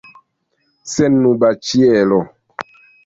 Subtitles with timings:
[0.93, 2.19] Sennuba ĉielo.